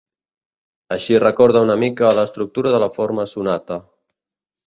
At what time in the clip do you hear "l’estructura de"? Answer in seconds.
2.21-2.79